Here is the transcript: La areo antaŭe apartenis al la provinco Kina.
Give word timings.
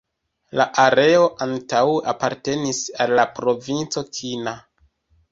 La 0.59 0.63
areo 0.83 1.25
antaŭe 1.45 1.99
apartenis 2.13 2.79
al 3.05 3.13
la 3.19 3.25
provinco 3.35 4.03
Kina. 4.21 4.55